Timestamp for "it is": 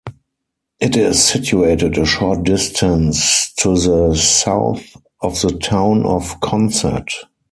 0.79-1.23